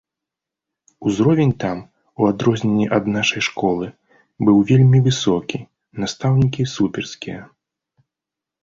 Узровень 1.09 1.53
там, 1.63 1.77
у 2.15 2.29
адрозненне 2.31 2.87
ад 2.97 3.05
нашай 3.17 3.41
школы, 3.49 3.87
быў 4.49 4.57
вельмі 4.71 4.99
высокі, 5.11 5.57
настаўнікі 6.07 6.71
суперскія. 6.75 7.39